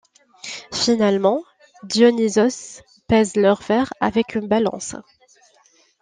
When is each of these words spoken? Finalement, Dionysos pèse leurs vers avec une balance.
Finalement, 0.73 1.43
Dionysos 1.83 2.81
pèse 3.07 3.35
leurs 3.35 3.61
vers 3.61 3.93
avec 3.99 4.33
une 4.33 4.47
balance. 4.47 4.95